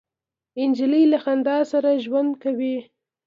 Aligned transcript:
نجلۍ 0.69 1.03
له 1.11 1.17
خندا 1.23 1.57
سره 1.71 1.89
ژوند 2.05 2.31
کوي. 2.43 2.77